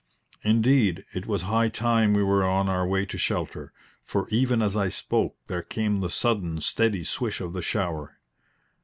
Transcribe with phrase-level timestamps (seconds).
[0.43, 3.71] Indeed, it was high time we were on our way to shelter,
[4.03, 8.17] for even as I spoke there came the sudden, steady swish of the shower.